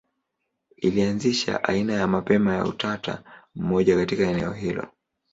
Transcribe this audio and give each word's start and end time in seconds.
Ilianzisha 0.75 1.63
aina 1.63 1.93
ya 1.93 2.07
mapema 2.07 2.55
ya 2.55 2.65
utatu 2.65 3.11
mmoja 3.55 3.95
katika 3.95 4.23
eneo 4.27 4.53
hilo. 4.53 4.87